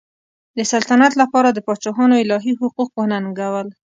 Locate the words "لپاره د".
1.21-1.59